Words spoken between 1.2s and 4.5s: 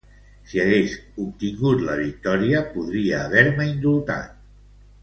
obtingut la victòria, podria haver-me indultat.